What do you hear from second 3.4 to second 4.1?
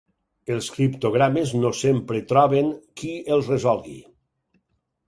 resolgui.